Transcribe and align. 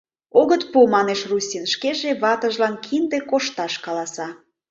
Огыт 0.39 0.63
пу,— 0.71 0.79
манеш 0.95 1.21
Руссин, 1.29 1.63
шкеже 1.73 2.09
ватыжлан 2.21 2.75
кинде 2.85 3.19
кошташ 3.29 3.73
каласа. 3.85 4.27